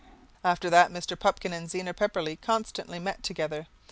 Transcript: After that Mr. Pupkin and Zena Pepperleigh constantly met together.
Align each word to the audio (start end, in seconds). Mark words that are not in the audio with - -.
After 0.43 0.67
that 0.71 0.89
Mr. 0.89 1.13
Pupkin 1.15 1.53
and 1.53 1.69
Zena 1.69 1.93
Pepperleigh 1.93 2.37
constantly 2.41 2.97
met 2.97 3.21
together. 3.21 3.67